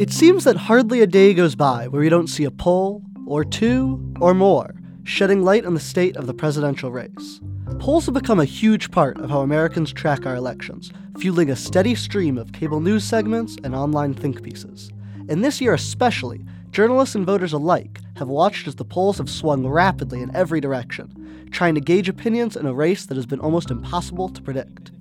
It 0.00 0.10
seems 0.10 0.44
that 0.44 0.56
hardly 0.56 1.02
a 1.02 1.06
day 1.06 1.34
goes 1.34 1.54
by 1.54 1.86
where 1.86 2.00
we 2.00 2.08
don't 2.08 2.26
see 2.26 2.44
a 2.44 2.50
poll, 2.50 3.02
or 3.26 3.44
two, 3.44 4.02
or 4.18 4.32
more, 4.32 4.74
shedding 5.04 5.42
light 5.42 5.66
on 5.66 5.74
the 5.74 5.78
state 5.78 6.16
of 6.16 6.26
the 6.26 6.32
presidential 6.32 6.90
race. 6.90 7.38
Polls 7.80 8.06
have 8.06 8.14
become 8.14 8.40
a 8.40 8.46
huge 8.46 8.90
part 8.90 9.20
of 9.20 9.28
how 9.28 9.40
Americans 9.40 9.92
track 9.92 10.24
our 10.24 10.36
elections, 10.36 10.90
fueling 11.18 11.50
a 11.50 11.54
steady 11.54 11.94
stream 11.94 12.38
of 12.38 12.54
cable 12.54 12.80
news 12.80 13.04
segments 13.04 13.58
and 13.62 13.74
online 13.74 14.14
think 14.14 14.42
pieces. 14.42 14.90
And 15.28 15.44
this 15.44 15.60
year 15.60 15.74
especially, 15.74 16.46
journalists 16.70 17.14
and 17.14 17.26
voters 17.26 17.52
alike 17.52 18.00
have 18.16 18.28
watched 18.28 18.66
as 18.66 18.76
the 18.76 18.86
polls 18.86 19.18
have 19.18 19.28
swung 19.28 19.66
rapidly 19.66 20.22
in 20.22 20.34
every 20.34 20.62
direction, 20.62 21.48
trying 21.50 21.74
to 21.74 21.80
gauge 21.82 22.08
opinions 22.08 22.56
in 22.56 22.64
a 22.64 22.72
race 22.72 23.04
that 23.04 23.16
has 23.16 23.26
been 23.26 23.40
almost 23.40 23.70
impossible 23.70 24.30
to 24.30 24.40
predict. 24.40 24.92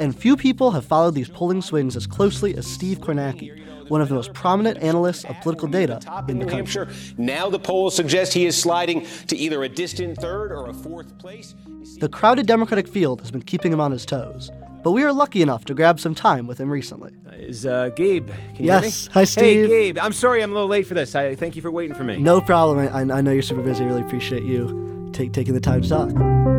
And 0.00 0.16
few 0.16 0.34
people 0.34 0.70
have 0.70 0.84
followed 0.86 1.14
these 1.14 1.28
polling 1.28 1.60
swings 1.60 1.94
as 1.94 2.06
closely 2.06 2.56
as 2.56 2.66
Steve 2.66 3.00
Kornacki, 3.00 3.88
one 3.90 4.00
of 4.00 4.08
the 4.08 4.14
most 4.14 4.32
prominent 4.32 4.78
analysts 4.78 5.24
of 5.24 5.38
political 5.42 5.68
data 5.68 6.00
in 6.26 6.38
the 6.38 6.46
country. 6.46 6.86
Now 7.18 7.50
the 7.50 7.58
polls 7.58 7.94
suggest 7.94 8.32
he 8.32 8.46
is 8.46 8.56
sliding 8.56 9.06
to 9.26 9.36
either 9.36 9.62
a 9.62 9.68
distant 9.68 10.16
third 10.16 10.52
or 10.52 10.68
a 10.70 10.72
fourth 10.72 11.18
place. 11.18 11.54
The 11.98 12.08
crowded 12.08 12.46
Democratic 12.46 12.88
field 12.88 13.20
has 13.20 13.30
been 13.30 13.42
keeping 13.42 13.72
him 13.72 13.80
on 13.80 13.92
his 13.92 14.06
toes, 14.06 14.50
but 14.82 14.92
we 14.92 15.04
were 15.04 15.12
lucky 15.12 15.42
enough 15.42 15.66
to 15.66 15.74
grab 15.74 16.00
some 16.00 16.14
time 16.14 16.46
with 16.46 16.58
him 16.58 16.70
recently. 16.70 17.12
Is 17.32 17.66
uh, 17.66 17.90
Gabe? 17.90 18.28
Can 18.54 18.64
you 18.64 18.66
Yes. 18.66 18.82
hear 18.82 19.10
me? 19.10 19.12
Hi, 19.14 19.24
Steve. 19.24 19.68
Hey, 19.68 19.92
Gabe. 19.92 19.98
I'm 19.98 20.14
sorry 20.14 20.42
I'm 20.42 20.50
a 20.50 20.54
little 20.54 20.68
late 20.68 20.86
for 20.86 20.94
this. 20.94 21.14
I 21.14 21.34
thank 21.34 21.56
you 21.56 21.62
for 21.62 21.70
waiting 21.70 21.94
for 21.94 22.04
me. 22.04 22.16
No 22.16 22.40
problem. 22.40 22.78
I, 22.78 23.00
I 23.18 23.20
know 23.20 23.32
you're 23.32 23.42
super 23.42 23.62
busy. 23.62 23.84
I 23.84 23.88
really 23.88 24.02
appreciate 24.02 24.44
you 24.44 25.10
take, 25.12 25.32
taking 25.34 25.52
the 25.52 25.60
time 25.60 25.82
to 25.82 25.88
talk. 25.88 26.49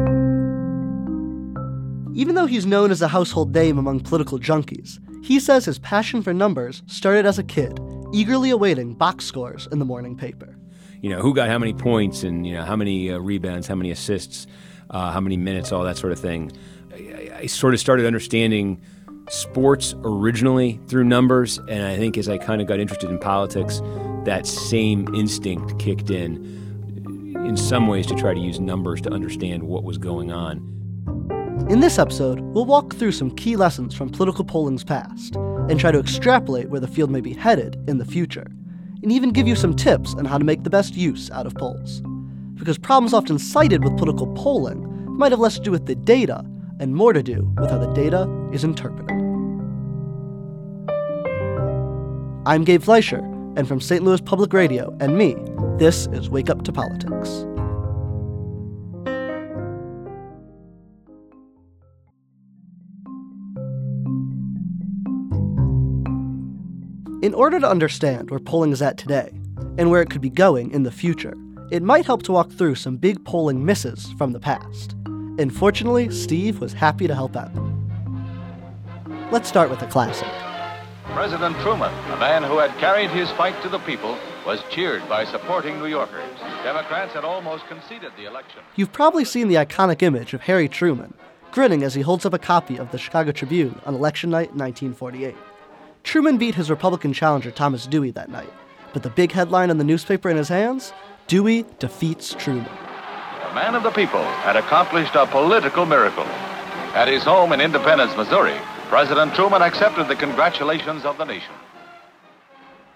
Even 2.13 2.35
though 2.35 2.45
he's 2.45 2.65
known 2.65 2.91
as 2.91 3.01
a 3.01 3.07
household 3.07 3.53
name 3.53 3.77
among 3.77 4.01
political 4.01 4.37
junkies, 4.37 4.99
he 5.23 5.39
says 5.39 5.63
his 5.63 5.79
passion 5.79 6.21
for 6.21 6.33
numbers 6.33 6.83
started 6.85 7.25
as 7.25 7.39
a 7.39 7.43
kid, 7.43 7.79
eagerly 8.11 8.49
awaiting 8.49 8.93
box 8.93 9.23
scores 9.23 9.67
in 9.71 9.79
the 9.79 9.85
morning 9.85 10.17
paper. 10.17 10.57
You 10.99 11.09
know 11.09 11.21
who 11.21 11.33
got 11.33 11.47
how 11.47 11.57
many 11.57 11.73
points 11.73 12.23
and 12.23 12.45
you 12.45 12.53
know 12.53 12.63
how 12.63 12.75
many 12.75 13.11
uh, 13.11 13.17
rebounds, 13.17 13.65
how 13.65 13.75
many 13.75 13.91
assists, 13.91 14.45
uh, 14.89 15.11
how 15.11 15.21
many 15.21 15.37
minutes, 15.37 15.71
all 15.71 15.83
that 15.85 15.97
sort 15.97 16.11
of 16.11 16.19
thing. 16.19 16.51
I, 16.91 16.95
I, 16.95 17.37
I 17.39 17.45
sort 17.45 17.73
of 17.73 17.79
started 17.79 18.05
understanding 18.05 18.81
sports 19.29 19.95
originally 20.03 20.81
through 20.87 21.05
numbers, 21.05 21.59
and 21.69 21.83
I 21.83 21.95
think 21.95 22.17
as 22.17 22.27
I 22.27 22.37
kind 22.37 22.61
of 22.61 22.67
got 22.67 22.81
interested 22.81 23.09
in 23.09 23.19
politics, 23.19 23.81
that 24.25 24.45
same 24.45 25.07
instinct 25.15 25.79
kicked 25.79 26.09
in. 26.09 26.59
In 27.45 27.55
some 27.55 27.87
ways, 27.87 28.05
to 28.07 28.15
try 28.15 28.33
to 28.33 28.39
use 28.39 28.59
numbers 28.59 28.99
to 29.01 29.11
understand 29.11 29.63
what 29.63 29.83
was 29.83 29.97
going 29.97 30.31
on. 30.31 30.80
In 31.71 31.79
this 31.79 31.97
episode, 31.99 32.41
we'll 32.41 32.65
walk 32.65 32.95
through 32.95 33.13
some 33.13 33.31
key 33.31 33.55
lessons 33.55 33.95
from 33.95 34.09
political 34.09 34.43
polling's 34.43 34.83
past 34.83 35.37
and 35.37 35.79
try 35.79 35.89
to 35.89 35.99
extrapolate 35.99 36.69
where 36.69 36.81
the 36.81 36.87
field 36.87 37.09
may 37.09 37.21
be 37.21 37.31
headed 37.31 37.81
in 37.87 37.97
the 37.97 38.03
future, 38.03 38.45
and 39.01 39.09
even 39.09 39.29
give 39.29 39.47
you 39.47 39.55
some 39.55 39.73
tips 39.73 40.13
on 40.15 40.25
how 40.25 40.37
to 40.37 40.43
make 40.43 40.65
the 40.65 40.69
best 40.69 40.95
use 40.95 41.31
out 41.31 41.47
of 41.47 41.55
polls. 41.55 42.01
Because 42.55 42.77
problems 42.77 43.13
often 43.13 43.39
cited 43.39 43.85
with 43.85 43.97
political 43.97 44.27
polling 44.33 44.85
might 45.17 45.31
have 45.31 45.39
less 45.39 45.55
to 45.55 45.61
do 45.61 45.71
with 45.71 45.85
the 45.85 45.95
data 45.95 46.43
and 46.81 46.93
more 46.93 47.13
to 47.13 47.23
do 47.23 47.49
with 47.57 47.69
how 47.69 47.77
the 47.77 47.93
data 47.93 48.27
is 48.51 48.65
interpreted. 48.65 49.09
I'm 52.45 52.65
Gabe 52.65 52.83
Fleischer, 52.83 53.19
and 53.55 53.65
from 53.65 53.79
St. 53.79 54.03
Louis 54.03 54.19
Public 54.19 54.51
Radio 54.51 54.93
and 54.99 55.17
me, 55.17 55.37
this 55.77 56.07
is 56.07 56.29
Wake 56.29 56.49
Up 56.49 56.65
to 56.65 56.73
Politics. 56.73 57.45
In 67.21 67.35
order 67.35 67.59
to 67.59 67.69
understand 67.69 68.31
where 68.31 68.39
polling 68.39 68.71
is 68.71 68.81
at 68.81 68.97
today 68.97 69.29
and 69.77 69.91
where 69.91 70.01
it 70.01 70.09
could 70.09 70.21
be 70.21 70.29
going 70.31 70.71
in 70.71 70.81
the 70.81 70.89
future, 70.91 71.35
it 71.69 71.83
might 71.83 72.07
help 72.07 72.23
to 72.23 72.31
walk 72.31 72.51
through 72.51 72.73
some 72.73 72.97
big 72.97 73.23
polling 73.23 73.63
misses 73.63 74.11
from 74.17 74.31
the 74.31 74.39
past. 74.39 74.93
And 75.37 75.55
fortunately, 75.55 76.09
Steve 76.09 76.59
was 76.59 76.73
happy 76.73 77.05
to 77.07 77.13
help 77.13 77.35
out. 77.35 77.51
Let's 79.31 79.47
start 79.47 79.69
with 79.69 79.83
a 79.83 79.87
classic. 79.87 80.27
President 81.13 81.55
Truman, 81.57 81.93
a 82.11 82.17
man 82.17 82.41
who 82.41 82.57
had 82.57 82.75
carried 82.79 83.11
his 83.11 83.29
fight 83.33 83.61
to 83.61 83.69
the 83.69 83.79
people, 83.79 84.17
was 84.43 84.63
cheered 84.71 85.07
by 85.07 85.23
supporting 85.25 85.77
New 85.77 85.85
Yorkers. 85.85 86.39
Democrats 86.63 87.13
had 87.13 87.23
almost 87.23 87.67
conceded 87.67 88.11
the 88.17 88.25
election. 88.25 88.61
You've 88.75 88.93
probably 88.93 89.25
seen 89.25 89.47
the 89.47 89.55
iconic 89.55 90.01
image 90.01 90.33
of 90.33 90.41
Harry 90.41 90.67
Truman, 90.67 91.13
grinning 91.51 91.83
as 91.83 91.93
he 91.93 92.01
holds 92.01 92.25
up 92.25 92.33
a 92.33 92.39
copy 92.39 92.77
of 92.77 92.89
the 92.91 92.97
Chicago 92.97 93.31
Tribune 93.31 93.79
on 93.85 93.93
election 93.93 94.31
night 94.31 94.55
1948. 94.55 95.35
Truman 96.03 96.37
beat 96.37 96.55
his 96.55 96.69
Republican 96.69 97.13
challenger 97.13 97.51
Thomas 97.51 97.85
Dewey 97.85 98.11
that 98.11 98.29
night, 98.29 98.51
but 98.93 99.03
the 99.03 99.09
big 99.09 99.31
headline 99.31 99.69
on 99.69 99.77
the 99.77 99.83
newspaper 99.83 100.29
in 100.29 100.37
his 100.37 100.49
hands 100.49 100.93
Dewey 101.27 101.65
defeats 101.79 102.33
Truman. 102.33 102.65
The 102.65 103.53
man 103.53 103.75
of 103.75 103.83
the 103.83 103.91
people 103.91 104.23
had 104.23 104.55
accomplished 104.55 105.15
a 105.15 105.25
political 105.27 105.85
miracle. 105.85 106.25
At 106.93 107.07
his 107.07 107.23
home 107.23 107.53
in 107.53 107.61
Independence, 107.61 108.15
Missouri, 108.17 108.57
President 108.89 109.33
Truman 109.33 109.61
accepted 109.61 110.09
the 110.09 110.15
congratulations 110.15 111.05
of 111.05 111.17
the 111.17 111.23
nation. 111.23 111.53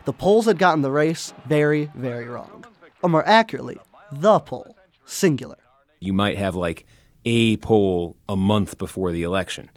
The 0.03 0.13
polls 0.13 0.45
had 0.45 0.57
gotten 0.57 0.81
the 0.81 0.91
race 0.91 1.33
very, 1.45 1.89
very 1.95 2.27
wrong. 2.27 2.65
Or 3.01 3.09
more 3.09 3.25
accurately, 3.25 3.77
the 4.11 4.39
poll, 4.39 4.75
singular. 5.05 5.57
You 5.99 6.11
might 6.13 6.37
have 6.37 6.55
like 6.55 6.85
a 7.23 7.57
poll 7.57 8.17
a 8.27 8.35
month 8.35 8.77
before 8.77 9.11
the 9.11 9.23
election. 9.23 9.69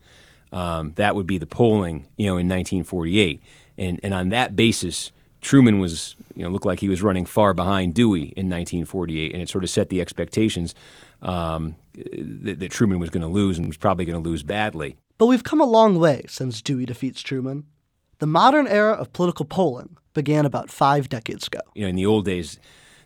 Um, 0.52 0.92
that 0.96 1.14
would 1.14 1.26
be 1.26 1.38
the 1.38 1.46
polling, 1.46 2.06
you 2.16 2.26
know, 2.26 2.38
in 2.38 2.48
1948, 2.48 3.42
and 3.76 4.00
and 4.02 4.14
on 4.14 4.30
that 4.30 4.56
basis, 4.56 5.12
Truman 5.40 5.78
was, 5.78 6.16
you 6.34 6.42
know, 6.42 6.50
looked 6.50 6.66
like 6.66 6.80
he 6.80 6.88
was 6.88 7.02
running 7.02 7.24
far 7.24 7.54
behind 7.54 7.94
Dewey 7.94 8.32
in 8.36 8.48
1948, 8.48 9.32
and 9.32 9.42
it 9.42 9.48
sort 9.48 9.64
of 9.64 9.70
set 9.70 9.88
the 9.88 10.00
expectations 10.00 10.74
um, 11.22 11.76
that, 11.94 12.58
that 12.58 12.70
Truman 12.70 12.98
was 12.98 13.10
going 13.10 13.22
to 13.22 13.28
lose 13.28 13.58
and 13.58 13.66
was 13.66 13.76
probably 13.76 14.04
going 14.04 14.22
to 14.22 14.28
lose 14.28 14.42
badly. 14.42 14.96
But 15.16 15.26
we've 15.26 15.44
come 15.44 15.60
a 15.60 15.66
long 15.66 15.98
way 15.98 16.24
since 16.28 16.62
Dewey 16.62 16.86
defeats 16.86 17.22
Truman. 17.22 17.64
The 18.18 18.26
modern 18.26 18.66
era 18.66 18.92
of 18.92 19.12
political 19.12 19.44
polling 19.44 19.96
began 20.14 20.44
about 20.44 20.70
five 20.70 21.08
decades 21.08 21.46
ago. 21.46 21.60
You 21.74 21.82
know, 21.82 21.88
in 21.88 21.96
the 21.96 22.06
old 22.06 22.24
days, 22.24 22.58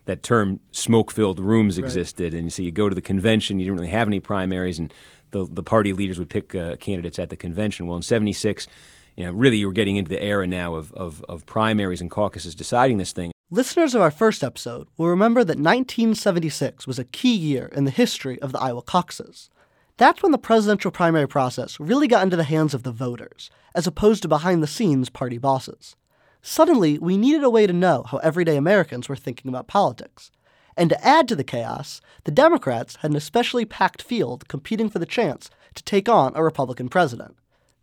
that 0.05 0.23
term 0.23 0.59
"smoke-filled 0.71 1.39
rooms" 1.39 1.77
existed, 1.77 2.33
and 2.33 2.51
so 2.51 2.61
you 2.61 2.71
go 2.71 2.89
to 2.89 2.95
the 2.95 3.01
convention, 3.01 3.59
you 3.59 3.65
didn't 3.65 3.79
really 3.79 3.91
have 3.91 4.07
any 4.07 4.19
primaries, 4.19 4.79
and 4.79 4.93
the 5.31 5.45
the 5.45 5.63
party 5.63 5.93
leaders 5.93 6.19
would 6.19 6.29
pick 6.29 6.55
uh, 6.55 6.75
candidates 6.77 7.19
at 7.19 7.29
the 7.29 7.37
convention. 7.37 7.87
Well, 7.87 7.97
in 7.97 8.03
'76, 8.03 8.67
you 9.15 9.25
know, 9.25 9.31
really 9.31 9.57
you 9.57 9.67
were 9.67 9.73
getting 9.73 9.95
into 9.95 10.09
the 10.09 10.23
era 10.23 10.47
now 10.47 10.75
of, 10.75 10.91
of, 10.93 11.23
of 11.29 11.45
primaries 11.45 12.01
and 12.01 12.09
caucuses 12.09 12.55
deciding 12.55 12.97
this 12.97 13.11
thing. 13.11 13.31
Listeners 13.49 13.93
of 13.93 14.01
our 14.01 14.11
first 14.11 14.43
episode 14.43 14.87
will 14.97 15.09
remember 15.09 15.43
that 15.43 15.57
1976 15.57 16.87
was 16.87 16.97
a 16.97 17.03
key 17.03 17.35
year 17.35 17.67
in 17.73 17.83
the 17.83 17.91
history 17.91 18.41
of 18.41 18.51
the 18.51 18.59
Iowa 18.59 18.81
caucuses. 18.81 19.49
That's 19.97 20.23
when 20.23 20.31
the 20.31 20.39
presidential 20.39 20.89
primary 20.89 21.27
process 21.27 21.79
really 21.79 22.07
got 22.07 22.23
into 22.23 22.35
the 22.35 22.45
hands 22.45 22.73
of 22.73 22.81
the 22.81 22.91
voters, 22.91 23.51
as 23.75 23.85
opposed 23.85 24.23
to 24.23 24.27
behind 24.27 24.63
the 24.63 24.67
scenes 24.67 25.09
party 25.11 25.37
bosses. 25.37 25.95
Suddenly, 26.45 26.99
we 26.99 27.17
needed 27.17 27.41
a 27.45 27.49
way 27.49 27.65
to 27.65 27.71
know 27.71 28.03
how 28.03 28.17
everyday 28.17 28.57
Americans 28.57 29.07
were 29.07 29.15
thinking 29.15 29.47
about 29.47 29.67
politics. 29.67 30.29
And 30.75 30.89
to 30.89 31.05
add 31.05 31.29
to 31.29 31.37
the 31.37 31.43
chaos, 31.43 32.01
the 32.25 32.31
Democrats 32.31 32.97
had 32.97 33.11
an 33.11 33.17
especially 33.17 33.63
packed 33.63 34.01
field 34.01 34.49
competing 34.49 34.89
for 34.89 34.99
the 34.99 35.05
chance 35.05 35.49
to 35.73 35.83
take 35.83 36.09
on 36.09 36.33
a 36.35 36.43
Republican 36.43 36.89
president, 36.89 37.37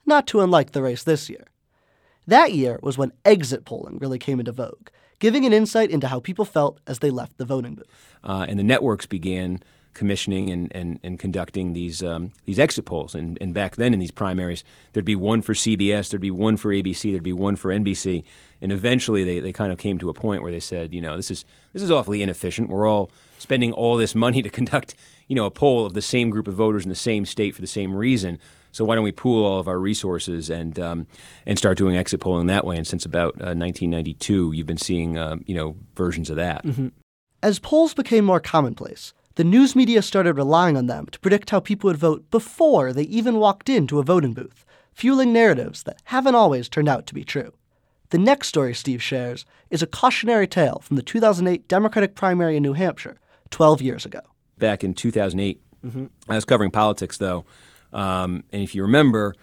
not 0.04 0.26
too 0.26 0.41
unlike 0.41 0.72
the 0.72 0.82
race 0.82 1.03
this 1.03 1.31
year. 1.31 1.47
That 2.26 2.53
year 2.53 2.78
was 2.82 2.98
when 2.98 3.12
exit 3.25 3.65
polling 3.65 3.98
really 3.98 4.19
came 4.19 4.38
into 4.38 4.53
vogue, 4.53 4.88
giving 5.21 5.47
an 5.47 5.54
insight 5.54 5.91
into 5.91 6.09
how 6.09 6.21
people 6.21 6.44
felt 6.44 6.81
as 6.87 6.98
they 6.98 7.10
left 7.10 7.38
the 7.38 7.47
voting 7.47 7.77
booth. 7.77 7.87
Uh, 8.22 8.44
and 8.47 8.59
the 8.59 8.62
networks 8.62 9.06
began 9.06 9.62
commissioning 9.95 10.51
and, 10.51 10.71
and, 10.75 11.01
and 11.03 11.19
conducting 11.19 11.73
these 11.73 12.03
um, 12.03 12.33
these 12.45 12.59
exit 12.59 12.84
polls. 12.84 13.15
And, 13.15 13.39
and 13.41 13.53
back 13.53 13.77
then 13.77 13.93
in 13.93 14.01
these 14.01 14.11
primaries, 14.11 14.65
there'd 14.93 15.05
be 15.05 15.17
one 15.17 15.43
for 15.43 15.53
CBS, 15.53 16.10
there'd 16.10 16.21
be 16.21 16.31
one 16.31 16.57
for 16.57 16.71
ABC, 16.71 17.10
there'd 17.10 17.22
be 17.22 17.33
one 17.33 17.57
for 17.57 17.71
NBC. 17.71 18.25
And 18.60 18.72
eventually 18.72 19.25
they, 19.25 19.41
they 19.41 19.53
kind 19.53 19.72
of 19.72 19.78
came 19.78 19.98
to 19.98 20.10
a 20.10 20.15
point 20.15 20.42
where 20.42 20.53
they 20.53 20.60
said, 20.60 20.92
you 20.92 21.01
know, 21.01 21.16
this 21.16 21.31
is 21.31 21.45
this 21.72 21.83
is 21.83 21.91
awfully 21.91 22.22
inefficient. 22.22 22.69
We're 22.69 22.87
all 22.87 23.10
spending 23.39 23.72
all 23.72 23.97
this 23.97 24.15
money 24.15 24.42
to 24.42 24.51
conduct, 24.59 24.95
you 25.28 25.37
know, 25.37 25.47
a 25.47 25.51
poll 25.51 25.87
of 25.87 25.95
the 25.95 26.03
same 26.03 26.31
group 26.31 26.47
of 26.47 26.54
voters 26.54 26.84
in 26.84 26.89
the 26.89 26.95
same 26.95 27.25
state 27.25 27.54
for 27.54 27.60
the 27.60 27.66
same 27.66 27.95
reason. 27.95 28.39
So 28.72 28.84
why 28.84 28.95
don't 28.95 29.04
we 29.04 29.13
pool 29.13 29.45
all 29.45 29.59
of 29.59 29.66
our 29.66 29.78
resources 29.78 30.48
and 30.48 30.78
um, 30.78 31.07
and 31.47 31.59
start 31.59 31.77
doing 31.77 31.97
exit 31.97 32.21
polling 32.21 32.47
that 32.47 32.65
way? 32.65 32.77
And 32.77 32.87
since 32.87 33.04
about 33.04 33.34
uh, 33.34 33.54
1992, 33.57 34.53
you've 34.53 34.66
been 34.66 34.77
seeing 34.77 35.19
um, 35.19 35.42
you 35.47 35.54
know 35.54 35.77
versions 35.97 36.31
of 36.31 36.37
that. 36.37 36.65
As 37.42 37.59
polls 37.59 37.95
became 37.95 38.25
more 38.25 38.39
commonplace, 38.41 39.15
the 39.41 39.45
news 39.45 39.75
media 39.75 40.03
started 40.03 40.34
relying 40.34 40.77
on 40.77 40.84
them 40.84 41.07
to 41.07 41.19
predict 41.19 41.48
how 41.48 41.60
people 41.60 41.89
would 41.89 41.97
vote 41.97 42.31
before 42.31 42.92
they 42.92 43.04
even 43.04 43.37
walked 43.37 43.71
into 43.71 43.98
a 43.98 44.03
voting 44.03 44.34
booth, 44.34 44.66
fueling 44.92 45.33
narratives 45.33 45.83
that 45.84 46.03
haven't 46.04 46.34
always 46.34 46.69
turned 46.69 46.91
out 46.91 47.07
to 47.07 47.15
be 47.15 47.25
true. 47.25 47.51
The 48.10 48.19
next 48.19 48.48
story 48.48 48.75
Steve 48.75 49.03
shares 49.03 49.47
is 49.71 49.83
a 49.83 49.87
cautionary 49.87 50.47
tale 50.47 50.83
from 50.84 50.97
the 50.97 51.03
2008 51.03 51.66
Democratic 51.69 52.15
primary 52.15 52.54
in 52.54 52.63
New 52.63 52.75
Hampshire, 52.75 53.16
12 53.48 53.81
years 53.81 54.04
ago. 54.04 54.21
back 54.59 54.84
in 54.84 54.92
2008. 54.92 55.59
I 56.28 56.34
was 56.34 56.45
covering 56.45 56.71
politics, 56.71 57.16
though. 57.16 57.47
Um, 57.95 58.45
and 58.53 58.60
if 58.60 58.75
you 58.75 58.83
remember, 58.83 59.34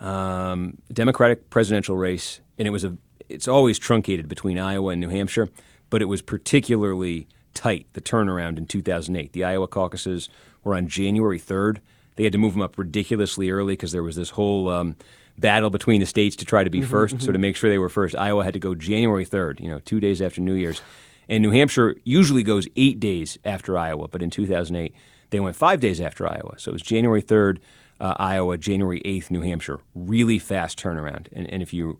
um, 0.00 0.78
Democratic 0.92 1.48
presidential 1.48 1.96
race, 1.96 2.40
and 2.58 2.66
it 2.66 2.72
was 2.72 2.82
a 2.82 2.96
it's 3.28 3.46
always 3.46 3.78
truncated 3.78 4.26
between 4.26 4.58
Iowa 4.58 4.90
and 4.90 5.00
New 5.00 5.10
Hampshire, 5.10 5.48
but 5.90 6.02
it 6.02 6.06
was 6.06 6.22
particularly 6.22 7.28
tight, 7.54 7.86
the 7.92 8.00
turnaround 8.00 8.58
in 8.58 8.66
2008. 8.66 9.32
The 9.32 9.44
Iowa 9.44 9.68
caucuses 9.68 10.28
were 10.62 10.74
on 10.74 10.88
January 10.88 11.38
3rd. 11.38 11.78
They 12.16 12.24
had 12.24 12.32
to 12.32 12.38
move 12.38 12.52
them 12.52 12.62
up 12.62 12.78
ridiculously 12.78 13.50
early 13.50 13.74
because 13.74 13.92
there 13.92 14.02
was 14.02 14.16
this 14.16 14.30
whole 14.30 14.68
um, 14.68 14.96
battle 15.38 15.70
between 15.70 16.00
the 16.00 16.06
states 16.06 16.36
to 16.36 16.44
try 16.44 16.62
to 16.64 16.70
be 16.70 16.80
Mm-hmm, 16.80 16.90
first. 16.90 17.22
So 17.22 17.32
to 17.32 17.38
make 17.38 17.56
sure 17.56 17.70
they 17.70 17.78
were 17.78 17.88
first, 17.88 18.14
Iowa 18.16 18.44
had 18.44 18.54
to 18.54 18.60
go 18.60 18.74
January 18.74 19.26
3rd, 19.26 19.60
you 19.60 19.68
know, 19.68 19.80
two 19.80 20.00
days 20.00 20.22
after 20.22 20.40
New 20.40 20.54
Year's. 20.54 20.80
And 21.28 21.42
New 21.42 21.50
Hampshire 21.50 21.96
usually 22.04 22.42
goes 22.42 22.68
eight 22.76 23.00
days 23.00 23.38
after 23.44 23.78
Iowa, 23.78 24.08
but 24.08 24.22
in 24.22 24.30
2008, 24.30 24.94
they 25.30 25.40
went 25.40 25.56
five 25.56 25.80
days 25.80 26.00
after 26.00 26.28
Iowa. 26.28 26.54
So 26.58 26.70
it 26.70 26.74
was 26.74 26.82
January 26.82 27.22
3rd, 27.22 27.58
uh, 28.00 28.14
Iowa, 28.18 28.58
January 28.58 29.00
8th, 29.04 29.30
New 29.30 29.40
Hampshire. 29.40 29.80
Really 29.94 30.38
fast 30.38 30.78
turnaround. 30.78 31.26
And, 31.32 31.48
and 31.50 31.62
if 31.62 31.72
you 31.72 31.98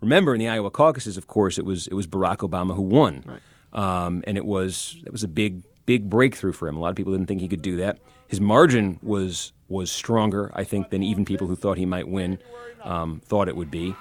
remember 0.00 0.34
in 0.34 0.38
the 0.38 0.48
Iowa 0.48 0.70
caucuses, 0.70 1.16
of 1.16 1.26
course, 1.26 1.58
it 1.58 1.64
was, 1.64 1.88
it 1.88 1.94
was 1.94 2.06
Barack 2.06 2.38
Obama 2.38 2.74
who 2.76 2.82
won. 2.82 3.40
Um, 3.72 4.24
and 4.26 4.36
it 4.36 4.44
was, 4.44 4.96
it 5.04 5.12
was 5.12 5.22
a 5.22 5.28
big, 5.28 5.62
big 5.86 6.10
breakthrough 6.10 6.52
for 6.52 6.68
him. 6.68 6.76
A 6.76 6.80
lot 6.80 6.90
of 6.90 6.96
people 6.96 7.12
didn't 7.12 7.26
think 7.26 7.40
he 7.40 7.48
could 7.48 7.62
do 7.62 7.76
that. 7.76 7.98
His 8.28 8.40
margin 8.40 8.98
was, 9.02 9.52
was 9.68 9.90
stronger, 9.90 10.50
I 10.54 10.64
think, 10.64 10.90
than 10.90 11.02
even 11.02 11.24
people 11.24 11.46
who 11.46 11.56
thought 11.56 11.78
he 11.78 11.86
might 11.86 12.08
win 12.08 12.38
um, 12.82 13.20
thought 13.24 13.48
it 13.48 13.56
would 13.56 13.70
be. 13.70 13.94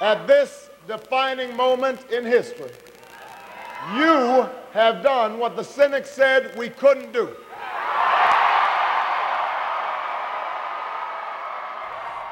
At 0.00 0.26
this 0.26 0.70
defining 0.86 1.56
moment 1.56 2.10
in 2.10 2.24
history, 2.24 2.70
you 3.94 4.48
have 4.72 5.02
done 5.02 5.38
what 5.38 5.56
the 5.56 5.62
cynics 5.62 6.10
said 6.10 6.56
we 6.56 6.68
couldn't 6.68 7.12
do. 7.12 7.30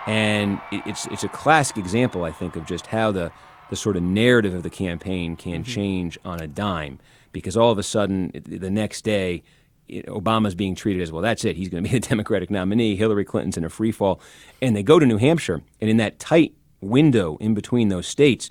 And 0.06 0.60
it's 0.70 1.06
it's 1.06 1.24
a 1.24 1.28
classic 1.28 1.78
example, 1.78 2.24
I 2.24 2.30
think, 2.30 2.56
of 2.56 2.66
just 2.66 2.86
how 2.88 3.10
the 3.10 3.32
the 3.70 3.76
sort 3.76 3.96
of 3.96 4.02
narrative 4.02 4.54
of 4.54 4.62
the 4.62 4.70
campaign 4.70 5.36
can 5.36 5.62
mm-hmm. 5.62 5.72
change 5.72 6.18
on 6.24 6.40
a 6.40 6.46
dime. 6.46 6.98
Because 7.32 7.56
all 7.56 7.70
of 7.70 7.78
a 7.78 7.82
sudden, 7.82 8.30
the 8.46 8.70
next 8.70 9.02
day, 9.02 9.42
it- 9.88 10.06
Obama's 10.06 10.54
being 10.54 10.74
treated 10.74 11.02
as 11.02 11.10
well. 11.10 11.22
That's 11.22 11.44
it. 11.44 11.56
He's 11.56 11.68
going 11.68 11.82
to 11.82 11.90
be 11.90 11.98
the 11.98 12.06
Democratic 12.06 12.50
nominee. 12.50 12.96
Hillary 12.96 13.24
Clinton's 13.24 13.56
in 13.56 13.64
a 13.64 13.70
free 13.70 13.92
fall, 13.92 14.20
and 14.62 14.76
they 14.76 14.82
go 14.82 14.98
to 14.98 15.06
New 15.06 15.18
Hampshire, 15.18 15.62
and 15.80 15.90
in 15.90 15.96
that 15.98 16.18
tight 16.18 16.54
window 16.80 17.36
in 17.40 17.54
between 17.54 17.88
those 17.88 18.06
states, 18.06 18.50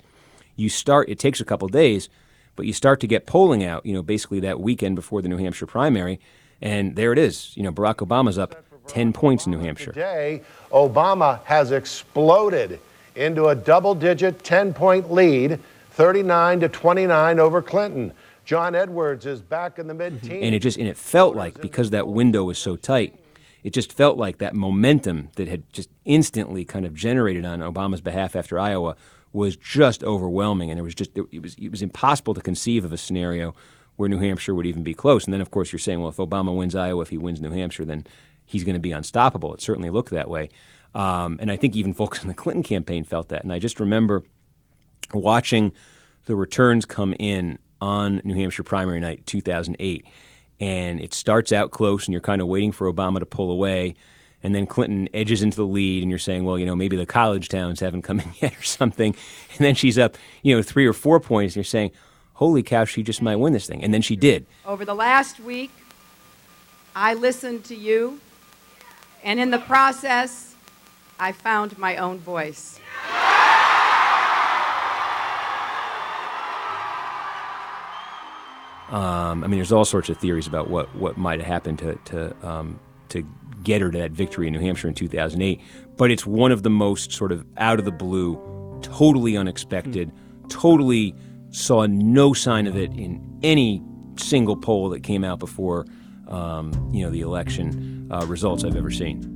you 0.56 0.68
start. 0.68 1.08
It 1.08 1.18
takes 1.18 1.40
a 1.40 1.44
couple 1.44 1.68
days, 1.68 2.08
but 2.56 2.66
you 2.66 2.72
start 2.72 3.00
to 3.00 3.06
get 3.06 3.26
polling 3.26 3.64
out. 3.64 3.84
You 3.86 3.94
know, 3.94 4.02
basically 4.02 4.40
that 4.40 4.60
weekend 4.60 4.96
before 4.96 5.22
the 5.22 5.28
New 5.28 5.38
Hampshire 5.38 5.66
primary, 5.66 6.20
and 6.60 6.96
there 6.96 7.12
it 7.12 7.18
is. 7.18 7.56
You 7.56 7.62
know, 7.62 7.72
Barack 7.72 7.96
Obama's 7.96 8.38
up 8.38 8.54
ten 8.86 9.12
points 9.12 9.46
in 9.46 9.52
New 9.52 9.60
Hampshire. 9.60 9.92
Today, 9.92 10.42
Obama 10.70 11.42
has 11.44 11.72
exploded 11.72 12.78
into 13.16 13.48
a 13.48 13.54
double 13.54 13.94
digit 13.94 14.42
10 14.44 14.74
point 14.74 15.12
lead, 15.12 15.60
39 15.90 16.60
to 16.60 16.68
29 16.68 17.38
over 17.38 17.62
Clinton. 17.62 18.12
John 18.44 18.74
Edwards 18.74 19.24
is 19.24 19.40
back 19.40 19.78
in 19.78 19.86
the 19.86 19.94
mid 19.94 20.20
teens. 20.20 20.34
Mm-hmm. 20.34 20.44
and 20.44 20.54
it 20.54 20.58
just 20.60 20.76
and 20.76 20.86
it 20.86 20.96
felt 20.96 21.34
like 21.34 21.60
because 21.60 21.90
that 21.90 22.06
window 22.06 22.44
was 22.44 22.58
so 22.58 22.76
tight 22.76 23.18
it 23.64 23.72
just 23.72 23.92
felt 23.92 24.18
like 24.18 24.38
that 24.38 24.54
momentum 24.54 25.30
that 25.36 25.48
had 25.48 25.72
just 25.72 25.88
instantly 26.04 26.66
kind 26.66 26.84
of 26.84 26.94
generated 26.94 27.46
on 27.46 27.60
Obama's 27.60 28.02
behalf 28.02 28.36
after 28.36 28.58
Iowa 28.58 28.94
was 29.32 29.56
just 29.56 30.04
overwhelming. 30.04 30.70
And 30.70 30.78
it 30.78 30.82
was 30.82 30.94
just 30.94 31.16
it 31.16 31.42
was 31.42 31.54
it 31.54 31.70
was 31.70 31.82
impossible 31.82 32.34
to 32.34 32.42
conceive 32.42 32.84
of 32.84 32.92
a 32.92 32.98
scenario 32.98 33.54
where 33.96 34.08
New 34.08 34.18
Hampshire 34.18 34.54
would 34.54 34.66
even 34.66 34.82
be 34.82 34.92
close. 34.92 35.24
And 35.24 35.32
then 35.32 35.40
of 35.40 35.50
course 35.50 35.72
you're 35.72 35.80
saying 35.80 36.00
well 36.00 36.10
if 36.10 36.18
Obama 36.18 36.54
wins 36.54 36.76
Iowa 36.76 37.00
if 37.00 37.08
he 37.08 37.16
wins 37.16 37.40
New 37.40 37.50
Hampshire 37.50 37.86
then 37.86 38.06
he's 38.44 38.64
going 38.64 38.74
to 38.74 38.80
be 38.80 38.92
unstoppable. 38.92 39.54
It 39.54 39.62
certainly 39.62 39.88
looked 39.88 40.10
that 40.10 40.28
way 40.28 40.50
um, 40.94 41.38
and 41.40 41.50
I 41.50 41.56
think 41.56 41.76
even 41.76 41.92
folks 41.92 42.22
in 42.22 42.28
the 42.28 42.34
Clinton 42.42 42.62
campaign 42.62 43.04
felt 43.04 43.28
that. 43.28 43.42
And 43.42 43.52
I 43.52 43.58
just 43.58 43.80
remember 43.80 44.22
watching 45.12 45.72
the 46.26 46.36
returns 46.36 46.84
come 46.84 47.14
in 47.18 47.58
on 47.80 48.20
New 48.24 48.34
Hampshire 48.34 48.62
primary 48.62 49.00
night 49.00 49.26
2008 49.26 50.06
and 50.60 51.00
it 51.00 51.12
starts 51.12 51.52
out 51.52 51.70
close 51.70 52.06
and 52.06 52.12
you're 52.12 52.20
kind 52.20 52.40
of 52.40 52.48
waiting 52.48 52.72
for 52.72 52.90
Obama 52.90 53.18
to 53.18 53.26
pull 53.26 53.50
away. 53.50 53.94
And 54.42 54.54
then 54.54 54.66
Clinton 54.66 55.08
edges 55.12 55.42
into 55.42 55.56
the 55.56 55.66
lead 55.66 56.02
and 56.02 56.10
you're 56.10 56.18
saying 56.18 56.44
well 56.44 56.58
you 56.58 56.64
know 56.64 56.76
maybe 56.76 56.96
the 56.96 57.06
college 57.06 57.48
towns 57.48 57.80
haven't 57.80 58.02
come 58.02 58.20
in 58.20 58.30
yet 58.40 58.56
or 58.58 58.62
something. 58.62 59.14
And 59.50 59.58
then 59.58 59.74
she's 59.74 59.98
up 59.98 60.16
you 60.42 60.56
know 60.56 60.62
3 60.62 60.86
or 60.86 60.92
4 60.92 61.20
points 61.20 61.52
and 61.52 61.56
you're 61.56 61.64
saying 61.64 61.90
holy 62.34 62.62
cow 62.62 62.84
she 62.84 63.02
just 63.02 63.20
might 63.20 63.36
win 63.36 63.52
this 63.52 63.66
thing. 63.66 63.82
And 63.82 63.92
then 63.92 64.02
she 64.02 64.16
did. 64.16 64.46
Over 64.64 64.84
the 64.84 64.94
last 64.94 65.40
week, 65.40 65.70
I 66.96 67.14
listened 67.14 67.64
to 67.64 67.74
you, 67.74 68.20
and 69.24 69.40
in 69.40 69.50
the 69.50 69.58
process, 69.58 70.53
I 71.18 71.32
found 71.32 71.78
my 71.78 71.96
own 71.96 72.18
voice. 72.18 72.80
Um, 78.90 79.42
I 79.42 79.46
mean, 79.46 79.58
there's 79.58 79.72
all 79.72 79.84
sorts 79.84 80.08
of 80.08 80.18
theories 80.18 80.46
about 80.46 80.70
what, 80.70 80.94
what 80.94 81.16
might 81.16 81.40
have 81.40 81.48
happened 81.48 81.78
to 81.80 81.98
to 82.06 82.48
um, 82.48 82.78
to 83.08 83.26
get 83.62 83.80
her 83.80 83.90
to 83.90 83.98
that 83.98 84.10
victory 84.12 84.46
in 84.46 84.52
New 84.52 84.60
Hampshire 84.60 84.88
in 84.88 84.94
2008. 84.94 85.60
But 85.96 86.10
it's 86.10 86.26
one 86.26 86.52
of 86.52 86.62
the 86.62 86.70
most 86.70 87.12
sort 87.12 87.32
of 87.32 87.44
out 87.56 87.78
of 87.78 87.84
the 87.84 87.92
blue, 87.92 88.38
totally 88.82 89.36
unexpected, 89.36 90.12
totally 90.48 91.14
saw 91.50 91.86
no 91.86 92.32
sign 92.34 92.66
of 92.66 92.76
it 92.76 92.92
in 92.92 93.38
any 93.42 93.82
single 94.16 94.56
poll 94.56 94.90
that 94.90 95.02
came 95.02 95.24
out 95.24 95.38
before 95.38 95.86
um, 96.28 96.90
you 96.92 97.04
know 97.04 97.10
the 97.10 97.20
election 97.20 98.08
uh, 98.12 98.24
results 98.26 98.64
I've 98.64 98.76
ever 98.76 98.90
seen. 98.90 99.33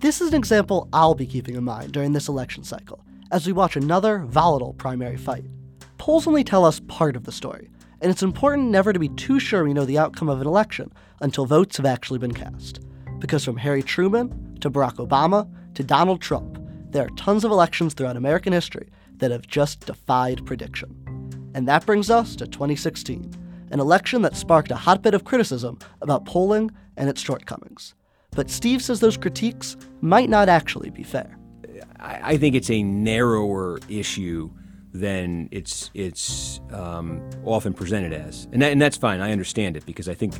This 0.00 0.20
is 0.20 0.28
an 0.28 0.34
example 0.34 0.88
I'll 0.92 1.14
be 1.14 1.26
keeping 1.26 1.54
in 1.54 1.64
mind 1.64 1.92
during 1.92 2.12
this 2.12 2.28
election 2.28 2.62
cycle 2.62 3.02
as 3.30 3.46
we 3.46 3.52
watch 3.52 3.76
another 3.76 4.18
volatile 4.18 4.74
primary 4.74 5.16
fight. 5.16 5.44
Polls 5.96 6.26
only 6.26 6.44
tell 6.44 6.64
us 6.64 6.80
part 6.80 7.16
of 7.16 7.24
the 7.24 7.32
story, 7.32 7.70
and 8.00 8.10
it's 8.10 8.22
important 8.22 8.70
never 8.70 8.92
to 8.92 8.98
be 8.98 9.08
too 9.08 9.40
sure 9.40 9.64
we 9.64 9.72
know 9.72 9.86
the 9.86 9.98
outcome 9.98 10.28
of 10.28 10.40
an 10.40 10.46
election 10.46 10.92
until 11.20 11.46
votes 11.46 11.78
have 11.78 11.86
actually 11.86 12.18
been 12.18 12.34
cast. 12.34 12.80
Because 13.18 13.44
from 13.44 13.56
Harry 13.56 13.82
Truman 13.82 14.58
to 14.60 14.70
Barack 14.70 14.96
Obama 14.96 15.48
to 15.74 15.82
Donald 15.82 16.20
Trump, 16.20 16.58
there 16.90 17.06
are 17.06 17.16
tons 17.16 17.44
of 17.44 17.50
elections 17.50 17.94
throughout 17.94 18.16
American 18.16 18.52
history 18.52 18.90
that 19.16 19.30
have 19.30 19.46
just 19.46 19.86
defied 19.86 20.44
prediction. 20.44 21.50
And 21.54 21.66
that 21.66 21.86
brings 21.86 22.10
us 22.10 22.36
to 22.36 22.46
2016, 22.46 23.32
an 23.70 23.80
election 23.80 24.22
that 24.22 24.36
sparked 24.36 24.70
a 24.70 24.76
hotbed 24.76 25.14
of 25.14 25.24
criticism 25.24 25.78
about 26.02 26.26
polling 26.26 26.70
and 26.96 27.08
its 27.08 27.22
shortcomings. 27.22 27.94
But 28.34 28.50
Steve 28.50 28.82
says 28.82 29.00
those 29.00 29.16
critiques 29.16 29.76
might 30.00 30.28
not 30.28 30.48
actually 30.48 30.90
be 30.90 31.02
fair. 31.02 31.38
I, 32.00 32.36
think 32.36 32.54
it's 32.54 32.70
a 32.70 32.82
narrower 32.82 33.78
issue 33.88 34.50
than 34.92 35.48
it's 35.50 35.90
it's 35.94 36.60
um, 36.70 37.22
often 37.44 37.72
presented 37.72 38.12
as, 38.12 38.46
and 38.52 38.60
that, 38.62 38.72
and 38.72 38.80
that's 38.80 38.96
fine. 38.96 39.20
I 39.20 39.32
understand 39.32 39.76
it 39.76 39.86
because 39.86 40.08
I 40.08 40.14
think 40.14 40.34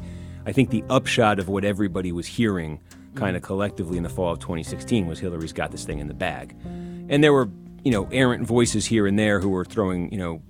I 0.47 0.53
think 0.53 0.71
the 0.71 0.85
upshot 0.91 1.39
of 1.39 1.49
what 1.49 1.65
everybody 1.65 2.13
was 2.13 2.27
hearing, 2.27 2.81
kind 3.15 3.37
of 3.37 3.43
collectively 3.43 3.97
in 3.97 4.03
the 4.03 4.11
fall 4.11 4.33
of 4.33 4.41
2016, 4.41 5.07
was 5.07 5.19
Hillary's 5.19 5.53
got 5.53 5.71
this 5.71 5.85
thing 5.85 6.01
in 6.01 6.07
the 6.07 6.15
bag, 6.15 6.55
and 7.09 7.25
there 7.25 7.33
were 7.33 7.49
you 7.83 7.91
know 7.91 8.09
errant 8.13 8.47
voices 8.47 8.85
here 8.85 9.07
and 9.07 9.19
there 9.19 9.41
who 9.41 9.49
were 9.49 9.65
throwing 9.65 10.13
you 10.13 10.19
know 10.19 10.43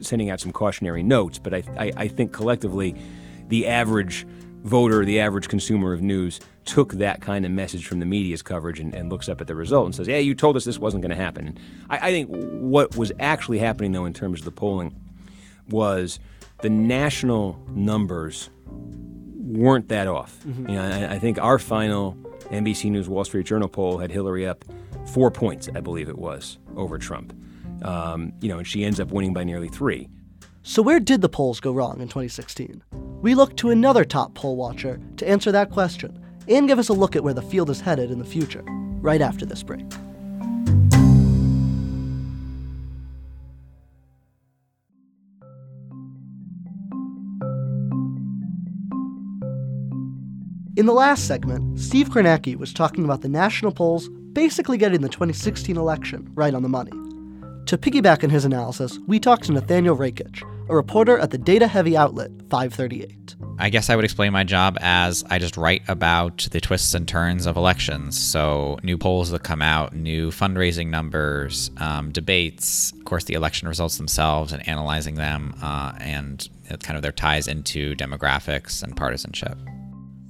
sending 0.00 0.30
out 0.30 0.40
some 0.40 0.52
cautionary 0.52 1.02
notes, 1.02 1.38
but 1.38 1.52
I 1.52 1.62
I, 1.76 1.92
I 1.96 2.08
think 2.08 2.32
collectively, 2.32 2.96
the 3.48 3.66
average 3.66 4.26
voter, 4.64 5.04
the 5.04 5.20
average 5.20 5.48
consumer 5.48 5.92
of 5.92 6.02
news, 6.02 6.40
took 6.64 6.94
that 6.94 7.20
kind 7.20 7.44
of 7.44 7.52
message 7.52 7.86
from 7.86 8.00
the 8.00 8.06
media's 8.06 8.42
coverage 8.42 8.80
and, 8.80 8.94
and 8.94 9.10
looks 9.10 9.28
up 9.28 9.40
at 9.40 9.46
the 9.46 9.54
result 9.54 9.86
and 9.86 9.94
says, 9.94 10.08
"Yeah, 10.08 10.18
you 10.18 10.34
told 10.34 10.56
us 10.56 10.64
this 10.64 10.78
wasn't 10.78 11.02
going 11.02 11.10
to 11.10 11.22
happen." 11.22 11.56
I, 11.90 12.08
I 12.08 12.10
think 12.10 12.28
what 12.30 12.96
was 12.96 13.12
actually 13.20 13.58
happening, 13.58 13.92
though, 13.92 14.06
in 14.06 14.14
terms 14.14 14.40
of 14.40 14.44
the 14.46 14.50
polling, 14.52 14.94
was 15.68 16.18
the 16.62 16.70
national 16.70 17.60
numbers 17.70 18.50
weren't 18.66 19.88
that 19.88 20.08
off. 20.08 20.38
You 20.68 20.74
know, 20.74 20.82
I, 20.82 21.14
I 21.14 21.18
think 21.18 21.38
our 21.38 21.58
final 21.58 22.14
NBC 22.50 22.90
News 22.90 23.08
Wall 23.08 23.24
Street 23.24 23.46
Journal 23.46 23.68
poll 23.68 23.98
had 23.98 24.10
Hillary 24.10 24.46
up 24.46 24.64
four 25.06 25.30
points, 25.30 25.68
I 25.74 25.80
believe 25.80 26.08
it 26.08 26.18
was, 26.18 26.58
over 26.76 26.98
Trump. 26.98 27.34
Um, 27.82 28.32
you 28.40 28.48
know, 28.48 28.58
and 28.58 28.66
she 28.66 28.84
ends 28.84 28.98
up 28.98 29.10
winning 29.10 29.34
by 29.34 29.44
nearly 29.44 29.68
three. 29.68 30.08
So, 30.66 30.80
where 30.80 30.98
did 30.98 31.20
the 31.20 31.28
polls 31.28 31.60
go 31.60 31.72
wrong 31.72 32.00
in 32.00 32.08
2016? 32.08 32.82
We 33.20 33.34
look 33.34 33.54
to 33.58 33.68
another 33.68 34.02
top 34.02 34.32
poll 34.32 34.56
watcher 34.56 34.98
to 35.18 35.28
answer 35.28 35.52
that 35.52 35.70
question 35.70 36.18
and 36.48 36.66
give 36.66 36.78
us 36.78 36.88
a 36.88 36.94
look 36.94 37.14
at 37.14 37.22
where 37.22 37.34
the 37.34 37.42
field 37.42 37.68
is 37.68 37.82
headed 37.82 38.10
in 38.10 38.18
the 38.18 38.24
future, 38.24 38.62
right 39.02 39.20
after 39.20 39.44
this 39.44 39.62
break. 39.62 39.84
In 50.76 50.86
the 50.86 50.94
last 50.94 51.26
segment, 51.26 51.78
Steve 51.78 52.08
Kornacki 52.08 52.56
was 52.56 52.72
talking 52.72 53.04
about 53.04 53.20
the 53.20 53.28
national 53.28 53.70
polls 53.70 54.08
basically 54.32 54.78
getting 54.78 55.02
the 55.02 55.10
2016 55.10 55.76
election 55.76 56.30
right 56.34 56.54
on 56.54 56.62
the 56.62 56.70
money. 56.70 56.90
To 57.66 57.78
piggyback 57.78 58.24
on 58.24 58.30
his 58.30 58.46
analysis, 58.46 58.98
we 59.06 59.20
talked 59.20 59.44
to 59.44 59.52
Nathaniel 59.52 59.96
Rakich, 59.96 60.42
a 60.68 60.74
reporter 60.74 61.18
at 61.18 61.30
the 61.30 61.38
data 61.38 61.66
heavy 61.66 61.96
outlet 61.96 62.30
538. 62.50 63.36
I 63.58 63.70
guess 63.70 63.88
I 63.88 63.96
would 63.96 64.04
explain 64.04 64.32
my 64.32 64.44
job 64.44 64.76
as 64.80 65.22
I 65.30 65.38
just 65.38 65.56
write 65.56 65.82
about 65.88 66.48
the 66.50 66.60
twists 66.60 66.94
and 66.94 67.06
turns 67.06 67.46
of 67.46 67.56
elections. 67.56 68.18
So, 68.18 68.78
new 68.82 68.98
polls 68.98 69.30
that 69.30 69.44
come 69.44 69.62
out, 69.62 69.94
new 69.94 70.30
fundraising 70.30 70.88
numbers, 70.88 71.70
um, 71.78 72.10
debates, 72.10 72.92
of 72.92 73.04
course, 73.04 73.24
the 73.24 73.34
election 73.34 73.68
results 73.68 73.96
themselves 73.96 74.52
and 74.52 74.66
analyzing 74.68 75.14
them, 75.14 75.54
uh, 75.62 75.92
and 76.00 76.48
kind 76.82 76.96
of 76.96 77.02
their 77.02 77.12
ties 77.12 77.46
into 77.46 77.94
demographics 77.94 78.82
and 78.82 78.96
partisanship. 78.96 79.56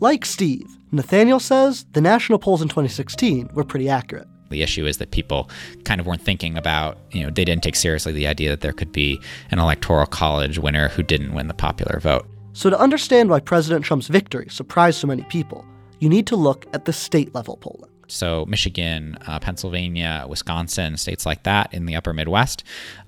Like 0.01 0.25
Steve, 0.25 0.67
Nathaniel 0.93 1.41
says 1.41 1.87
the 1.93 2.01
national 2.01 2.39
polls 2.39 2.61
in 2.61 2.69
2016 2.69 3.51
were 3.55 3.65
pretty 3.65 3.89
accurate. 3.89 4.29
The 4.51 4.63
issue 4.63 4.87
is 4.87 4.99
that 4.99 5.11
people 5.11 5.49
kind 5.85 6.01
of 6.01 6.07
weren't 6.07 6.23
thinking 6.23 6.57
about, 6.57 6.99
you 7.13 7.23
know, 7.23 7.31
they 7.31 7.45
didn't 7.45 7.63
take 7.63 7.77
seriously 7.77 8.13
the 8.13 8.27
idea 8.27 8.51
that 8.51 8.61
there 8.61 8.73
could 8.73 8.93
be 8.93 9.21
an 9.51 9.59
electoral 9.59 10.07
college 10.07 10.59
winner 10.59 10.89
who 10.89 11.03
didn't 11.03 11.35
win 11.35 11.49
the 11.49 11.55
popular 11.55 11.99
vote. 12.01 12.27
So, 12.53 12.71
to 12.71 12.79
understand 12.79 13.31
why 13.31 13.41
President 13.41 13.85
Trump's 13.85 14.07
victory 14.07 14.47
surprised 14.49 15.01
so 15.01 15.09
many 15.09 15.23
people, 15.25 15.65
you 15.99 16.09
need 16.09 16.27
to 16.29 16.37
look 16.37 16.67
at 16.73 16.85
the 16.85 16.93
state 16.93 17.35
level 17.35 17.57
polling. 17.57 17.91
So, 18.07 18.45
Michigan, 18.47 19.19
uh, 19.27 19.41
Pennsylvania, 19.41 20.25
Wisconsin, 20.29 20.97
states 20.97 21.27
like 21.27 21.43
that 21.45 21.73
in 21.75 21.87
the 21.87 21.97
upper 21.97 22.13
Midwest, 22.13 22.63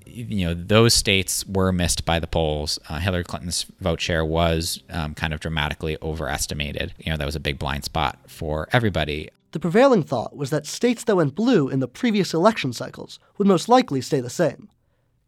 you 0.05 0.45
know, 0.45 0.53
those 0.53 0.93
states 0.93 1.45
were 1.45 1.71
missed 1.71 2.05
by 2.05 2.19
the 2.19 2.27
polls. 2.27 2.79
Uh, 2.89 2.99
Hillary 2.99 3.23
Clinton's 3.23 3.65
vote 3.79 4.01
share 4.01 4.25
was 4.25 4.81
um, 4.89 5.13
kind 5.13 5.33
of 5.33 5.39
dramatically 5.39 5.97
overestimated. 6.01 6.93
You 6.97 7.11
know, 7.11 7.17
that 7.17 7.25
was 7.25 7.35
a 7.35 7.39
big 7.39 7.59
blind 7.59 7.83
spot 7.83 8.19
for 8.27 8.67
everybody. 8.71 9.29
The 9.51 9.59
prevailing 9.59 10.03
thought 10.03 10.35
was 10.35 10.49
that 10.49 10.65
states 10.65 11.03
that 11.05 11.15
went 11.15 11.35
blue 11.35 11.69
in 11.69 11.79
the 11.79 11.87
previous 11.87 12.33
election 12.33 12.73
cycles 12.73 13.19
would 13.37 13.47
most 13.47 13.69
likely 13.69 14.01
stay 14.01 14.19
the 14.19 14.29
same. 14.29 14.69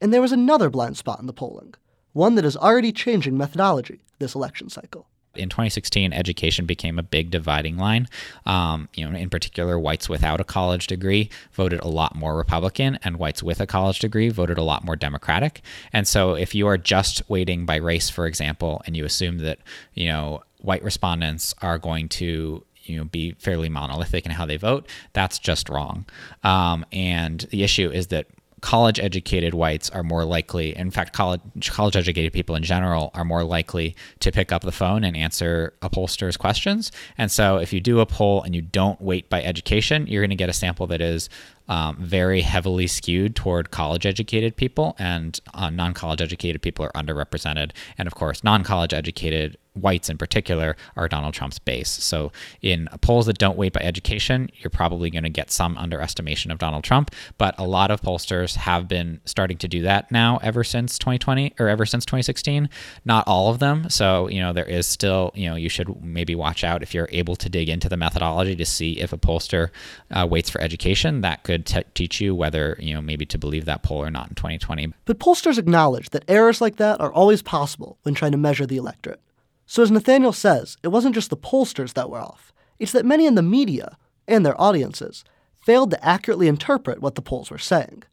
And 0.01 0.13
there 0.13 0.21
was 0.21 0.31
another 0.31 0.69
blind 0.69 0.97
spot 0.97 1.19
in 1.19 1.25
the 1.25 1.33
polling, 1.33 1.73
one 2.13 2.35
that 2.35 2.45
is 2.45 2.57
already 2.57 2.91
changing 2.91 3.37
methodology 3.37 4.01
this 4.19 4.35
election 4.35 4.69
cycle 4.69 5.07
in 5.35 5.49
2016, 5.49 6.13
education 6.13 6.65
became 6.65 6.99
a 6.99 7.03
big 7.03 7.31
dividing 7.31 7.77
line. 7.77 8.07
Um, 8.45 8.89
you 8.93 9.07
know, 9.07 9.17
in 9.17 9.29
particular, 9.29 9.79
whites 9.79 10.09
without 10.09 10.41
a 10.41 10.43
college 10.43 10.87
degree 10.87 11.29
voted 11.53 11.79
a 11.81 11.87
lot 11.87 12.15
more 12.15 12.35
Republican, 12.35 12.99
and 13.03 13.17
whites 13.17 13.43
with 13.43 13.59
a 13.59 13.67
college 13.67 13.99
degree 13.99 14.29
voted 14.29 14.57
a 14.57 14.63
lot 14.63 14.83
more 14.83 14.95
Democratic. 14.95 15.61
And 15.93 16.07
so, 16.07 16.33
if 16.33 16.55
you 16.55 16.67
are 16.67 16.77
just 16.77 17.27
weighting 17.29 17.65
by 17.65 17.77
race, 17.77 18.09
for 18.09 18.25
example, 18.25 18.81
and 18.85 18.95
you 18.95 19.05
assume 19.05 19.39
that 19.39 19.59
you 19.93 20.07
know 20.07 20.41
white 20.61 20.83
respondents 20.83 21.55
are 21.61 21.77
going 21.77 22.09
to 22.09 22.65
you 22.89 22.97
know 22.97 23.05
be 23.05 23.33
fairly 23.39 23.69
monolithic 23.69 24.25
in 24.25 24.31
how 24.31 24.45
they 24.45 24.57
vote, 24.57 24.87
that's 25.13 25.39
just 25.39 25.69
wrong. 25.69 26.05
Um, 26.43 26.85
and 26.91 27.41
the 27.51 27.63
issue 27.63 27.89
is 27.89 28.07
that 28.07 28.27
college 28.61 28.99
educated 28.99 29.53
whites 29.53 29.89
are 29.91 30.03
more 30.03 30.25
likely, 30.25 30.75
in 30.75 30.91
fact, 30.91 31.13
college 31.13 31.41
college 31.69 31.95
educated 31.95 32.33
people 32.33 32.55
in 32.55 32.63
general 32.63 33.11
are 33.13 33.25
more 33.25 33.43
likely 33.43 33.95
to 34.19 34.31
pick 34.31 34.51
up 34.51 34.63
the 34.63 34.71
phone 34.71 35.03
and 35.03 35.15
answer 35.15 35.73
pollster's 35.81 36.37
questions. 36.37 36.91
And 37.17 37.31
so, 37.31 37.57
if 37.57 37.73
you 37.73 37.79
do 37.79 37.99
a 37.99 38.05
poll 38.05 38.43
and 38.43 38.55
you 38.55 38.61
don't 38.61 39.01
weight 39.01 39.29
by 39.29 39.41
education, 39.43 40.07
you're 40.07 40.21
going 40.21 40.29
to 40.29 40.35
get 40.35 40.49
a 40.49 40.53
sample 40.53 40.87
that 40.87 41.01
is 41.01 41.29
um, 41.69 41.97
very 41.99 42.41
heavily 42.41 42.87
skewed 42.87 43.35
toward 43.35 43.71
college 43.71 44.05
educated 44.05 44.57
people, 44.57 44.95
and 44.99 45.39
uh, 45.53 45.69
non 45.69 45.93
college 45.93 46.21
educated 46.21 46.61
people 46.61 46.83
are 46.83 46.91
underrepresented. 46.91 47.71
And 47.97 48.07
of 48.07 48.15
course, 48.15 48.43
non 48.43 48.63
college 48.63 48.93
educated 48.93 49.57
whites 49.81 50.09
in 50.09 50.17
particular 50.17 50.75
are 50.95 51.07
Donald 51.07 51.33
Trump's 51.33 51.59
base. 51.59 51.89
So 51.89 52.31
in 52.61 52.89
polls 53.01 53.25
that 53.27 53.37
don't 53.37 53.57
weight 53.57 53.73
by 53.73 53.81
education, 53.81 54.49
you're 54.57 54.69
probably 54.69 55.09
going 55.09 55.23
to 55.23 55.29
get 55.29 55.51
some 55.51 55.77
underestimation 55.77 56.51
of 56.51 56.57
Donald 56.57 56.83
Trump. 56.83 57.11
But 57.37 57.55
a 57.57 57.65
lot 57.65 57.91
of 57.91 58.01
pollsters 58.01 58.55
have 58.55 58.87
been 58.87 59.21
starting 59.25 59.57
to 59.59 59.67
do 59.67 59.81
that 59.83 60.11
now 60.11 60.39
ever 60.41 60.63
since 60.63 60.97
2020 60.97 61.55
or 61.59 61.67
ever 61.67 61.85
since 61.85 62.05
2016. 62.05 62.69
Not 63.05 63.27
all 63.27 63.49
of 63.49 63.59
them. 63.59 63.89
So, 63.89 64.27
you 64.27 64.39
know, 64.39 64.53
there 64.53 64.65
is 64.65 64.87
still, 64.87 65.31
you 65.35 65.49
know, 65.49 65.55
you 65.55 65.69
should 65.69 66.03
maybe 66.03 66.35
watch 66.35 66.63
out 66.63 66.83
if 66.83 66.93
you're 66.93 67.09
able 67.11 67.35
to 67.37 67.49
dig 67.49 67.69
into 67.69 67.89
the 67.89 67.97
methodology 67.97 68.55
to 68.55 68.65
see 68.65 68.99
if 68.99 69.13
a 69.13 69.17
pollster 69.17 69.69
uh, 70.11 70.27
weights 70.29 70.49
for 70.49 70.61
education. 70.61 71.21
That 71.21 71.43
could 71.43 71.58
t- 71.65 71.83
teach 71.93 72.21
you 72.21 72.35
whether, 72.35 72.77
you 72.79 72.93
know, 72.93 73.01
maybe 73.01 73.25
to 73.27 73.37
believe 73.37 73.65
that 73.65 73.83
poll 73.83 74.03
or 74.03 74.11
not 74.11 74.29
in 74.29 74.35
2020. 74.35 74.93
But 75.05 75.19
pollsters 75.19 75.57
acknowledge 75.57 76.09
that 76.11 76.25
errors 76.27 76.61
like 76.61 76.77
that 76.77 76.99
are 76.99 77.11
always 77.11 77.41
possible 77.41 77.97
when 78.03 78.13
trying 78.15 78.31
to 78.31 78.37
measure 78.37 78.65
the 78.65 78.77
electorate. 78.77 79.21
So, 79.65 79.83
as 79.83 79.91
Nathaniel 79.91 80.33
says, 80.33 80.77
it 80.81 80.87
wasn't 80.87 81.15
just 81.15 81.29
the 81.29 81.37
pollsters 81.37 81.93
that 81.93 82.09
were 82.09 82.19
off, 82.19 82.51
it's 82.79 82.91
that 82.93 83.05
many 83.05 83.25
in 83.25 83.35
the 83.35 83.41
media 83.41 83.97
and 84.27 84.45
their 84.45 84.59
audiences 84.59 85.23
failed 85.63 85.91
to 85.91 86.05
accurately 86.05 86.47
interpret 86.47 87.01
what 87.01 87.15
the 87.15 87.21
polls 87.21 87.51
were 87.51 87.57
saying 87.57 88.03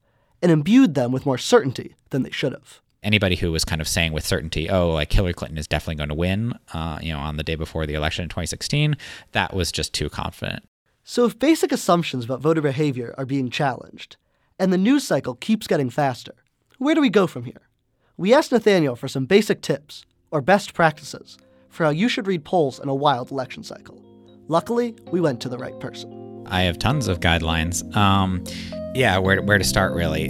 and 0.42 0.52
imbued 0.52 0.94
them 0.94 1.12
with 1.12 1.24
more 1.24 1.38
certainty 1.38 1.94
than 2.10 2.22
they 2.22 2.30
should 2.30 2.52
have. 2.52 2.80
Anybody 3.02 3.36
who 3.36 3.52
was 3.52 3.64
kind 3.64 3.80
of 3.80 3.86
saying 3.86 4.12
with 4.12 4.26
certainty, 4.26 4.68
oh, 4.68 4.90
like 4.90 5.12
Hillary 5.12 5.32
Clinton 5.32 5.58
is 5.58 5.68
definitely 5.68 5.94
going 5.94 6.08
to 6.08 6.14
win, 6.14 6.58
uh, 6.74 6.98
you 7.00 7.12
know, 7.12 7.20
on 7.20 7.36
the 7.36 7.44
day 7.44 7.54
before 7.54 7.86
the 7.86 7.94
election 7.94 8.24
in 8.24 8.28
2016, 8.28 8.96
that 9.32 9.54
was 9.54 9.70
just 9.70 9.92
too 9.92 10.10
confident. 10.10 10.64
So, 11.08 11.24
if 11.24 11.38
basic 11.38 11.70
assumptions 11.70 12.24
about 12.24 12.40
voter 12.40 12.60
behavior 12.60 13.14
are 13.16 13.24
being 13.24 13.48
challenged, 13.48 14.16
and 14.58 14.72
the 14.72 14.76
news 14.76 15.06
cycle 15.06 15.36
keeps 15.36 15.68
getting 15.68 15.88
faster, 15.88 16.34
where 16.78 16.96
do 16.96 17.00
we 17.00 17.10
go 17.10 17.28
from 17.28 17.44
here? 17.44 17.68
We 18.16 18.34
asked 18.34 18.50
Nathaniel 18.50 18.96
for 18.96 19.06
some 19.06 19.24
basic 19.24 19.62
tips 19.62 20.04
or 20.32 20.40
best 20.40 20.74
practices 20.74 21.38
for 21.68 21.84
how 21.84 21.90
you 21.90 22.08
should 22.08 22.26
read 22.26 22.44
polls 22.44 22.80
in 22.80 22.88
a 22.88 22.94
wild 22.94 23.30
election 23.30 23.62
cycle. 23.62 24.02
Luckily, 24.48 24.96
we 25.12 25.20
went 25.20 25.40
to 25.42 25.48
the 25.48 25.58
right 25.58 25.78
person. 25.78 26.44
I 26.46 26.62
have 26.62 26.76
tons 26.76 27.06
of 27.06 27.20
guidelines. 27.20 27.84
Um, 27.94 28.42
yeah, 28.92 29.16
where, 29.18 29.40
where 29.42 29.58
to 29.58 29.64
start, 29.64 29.92
really? 29.92 30.26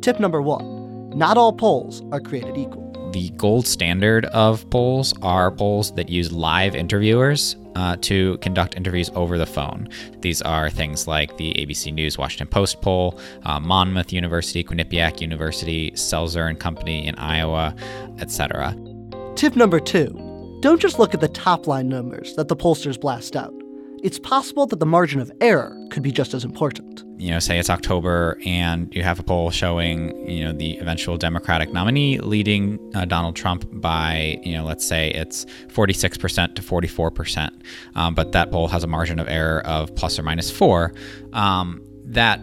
Tip 0.00 0.18
number 0.18 0.40
one 0.40 1.10
not 1.10 1.36
all 1.36 1.52
polls 1.52 2.02
are 2.10 2.20
created 2.20 2.56
equal. 2.56 3.10
The 3.12 3.28
gold 3.36 3.66
standard 3.66 4.24
of 4.26 4.68
polls 4.70 5.12
are 5.20 5.50
polls 5.50 5.92
that 5.96 6.08
use 6.08 6.32
live 6.32 6.74
interviewers 6.74 7.54
uh, 7.74 7.96
to 8.02 8.38
conduct 8.38 8.76
interviews 8.76 9.10
over 9.14 9.38
the 9.38 9.46
phone. 9.46 9.88
These 10.20 10.42
are 10.42 10.70
things 10.70 11.06
like 11.06 11.36
the 11.36 11.54
ABC 11.54 11.92
News 11.92 12.18
Washington 12.18 12.48
Post 12.48 12.80
poll, 12.80 13.18
uh, 13.44 13.60
Monmouth 13.60 14.12
University, 14.12 14.62
Quinnipiac 14.62 15.20
University, 15.20 15.90
Selzer 15.92 16.48
and 16.48 16.58
Company 16.58 17.06
in 17.06 17.14
Iowa, 17.16 17.74
etc. 18.20 18.76
Tip 19.34 19.56
number 19.56 19.80
two 19.80 20.20
don't 20.60 20.80
just 20.80 20.98
look 20.98 21.12
at 21.12 21.20
the 21.20 21.28
top 21.28 21.66
line 21.66 21.90
numbers 21.90 22.34
that 22.36 22.48
the 22.48 22.56
pollsters 22.56 22.98
blast 22.98 23.36
out. 23.36 23.52
It's 24.04 24.20
possible 24.20 24.66
that 24.66 24.78
the 24.78 24.86
margin 24.86 25.20
of 25.20 25.32
error 25.40 25.74
could 25.90 26.02
be 26.02 26.12
just 26.12 26.34
as 26.34 26.44
important 26.44 27.04
you 27.24 27.30
know, 27.30 27.38
say 27.38 27.58
it's 27.58 27.70
October 27.70 28.38
and 28.44 28.94
you 28.94 29.02
have 29.02 29.18
a 29.18 29.22
poll 29.22 29.50
showing, 29.50 30.28
you 30.28 30.44
know, 30.44 30.52
the 30.52 30.76
eventual 30.78 31.16
Democratic 31.16 31.72
nominee 31.72 32.18
leading 32.18 32.78
uh, 32.94 33.04
Donald 33.04 33.36
Trump 33.36 33.64
by, 33.80 34.38
you 34.42 34.52
know, 34.52 34.64
let's 34.64 34.86
say 34.86 35.10
it's 35.12 35.46
46% 35.68 36.54
to 36.54 36.62
44%, 36.62 37.62
um, 37.94 38.14
but 38.14 38.32
that 38.32 38.50
poll 38.50 38.68
has 38.68 38.84
a 38.84 38.86
margin 38.86 39.18
of 39.18 39.28
error 39.28 39.64
of 39.66 39.94
plus 39.94 40.18
or 40.18 40.22
minus 40.22 40.50
four. 40.50 40.92
Um, 41.32 41.82
that 42.04 42.40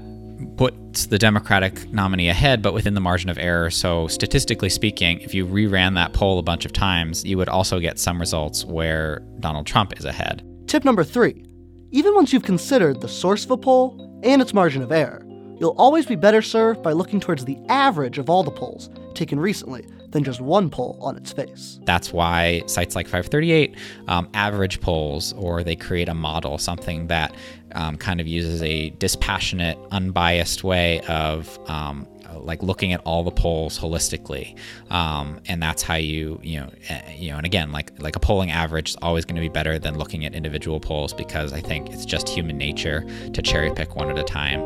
puts 0.57 1.05
the 1.05 1.19
Democratic 1.19 1.91
nominee 1.91 2.29
ahead, 2.29 2.63
but 2.63 2.73
within 2.73 2.95
the 2.95 3.01
margin 3.01 3.29
of 3.29 3.37
error. 3.37 3.69
So, 3.69 4.07
statistically 4.07 4.69
speaking, 4.69 5.19
if 5.19 5.35
you 5.35 5.45
reran 5.45 5.93
that 5.95 6.13
poll 6.13 6.39
a 6.39 6.43
bunch 6.43 6.65
of 6.65 6.73
times, 6.73 7.23
you 7.23 7.37
would 7.37 7.49
also 7.49 7.79
get 7.79 7.99
some 7.99 8.19
results 8.19 8.65
where 8.65 9.19
Donald 9.39 9.67
Trump 9.67 9.93
is 9.99 10.05
ahead. 10.05 10.43
Tip 10.65 10.83
number 10.83 11.03
three 11.03 11.45
even 11.91 12.15
once 12.15 12.31
you've 12.31 12.43
considered 12.43 13.01
the 13.01 13.07
source 13.07 13.45
of 13.45 13.51
a 13.51 13.57
poll 13.57 14.21
and 14.23 14.41
its 14.41 14.53
margin 14.53 14.81
of 14.81 14.91
error. 14.91 15.25
You'll 15.59 15.75
always 15.77 16.05
be 16.05 16.15
better 16.15 16.41
served 16.41 16.81
by 16.81 16.93
looking 16.93 17.19
towards 17.19 17.45
the 17.45 17.57
average 17.69 18.17
of 18.17 18.29
all 18.29 18.43
the 18.43 18.51
polls 18.51 18.89
taken 19.13 19.39
recently 19.39 19.85
than 20.09 20.23
just 20.23 20.41
one 20.41 20.69
poll 20.69 20.97
on 21.01 21.15
its 21.17 21.31
face. 21.31 21.79
That's 21.83 22.11
why 22.11 22.63
sites 22.65 22.95
like 22.95 23.07
538 23.07 23.75
um, 24.07 24.29
average 24.33 24.81
polls, 24.81 25.33
or 25.33 25.63
they 25.63 25.75
create 25.75 26.09
a 26.09 26.13
model, 26.13 26.57
something 26.57 27.07
that 27.07 27.35
um, 27.73 27.97
kind 27.97 28.19
of 28.19 28.27
uses 28.27 28.61
a 28.63 28.89
dispassionate, 28.91 29.77
unbiased 29.91 30.63
way 30.63 31.01
of 31.01 31.59
um, 31.69 32.07
like 32.39 32.61
looking 32.63 32.93
at 32.93 33.01
all 33.01 33.23
the 33.23 33.31
polls 33.31 33.77
holistically, 33.77 34.57
um, 34.89 35.39
and 35.47 35.61
that's 35.61 35.83
how 35.83 35.95
you 35.95 36.39
you 36.43 36.59
know 36.59 36.69
eh, 36.89 37.13
you 37.13 37.31
know 37.31 37.37
and 37.37 37.45
again 37.45 37.71
like 37.71 37.91
like 38.01 38.15
a 38.15 38.19
polling 38.19 38.51
average 38.51 38.89
is 38.91 38.95
always 39.01 39.25
going 39.25 39.35
to 39.35 39.41
be 39.41 39.49
better 39.49 39.77
than 39.79 39.97
looking 39.97 40.25
at 40.25 40.33
individual 40.33 40.79
polls 40.79 41.13
because 41.13 41.53
I 41.53 41.61
think 41.61 41.89
it's 41.91 42.05
just 42.05 42.29
human 42.29 42.57
nature 42.57 43.05
to 43.33 43.41
cherry 43.41 43.71
pick 43.73 43.95
one 43.95 44.09
at 44.09 44.17
a 44.17 44.23
time. 44.23 44.59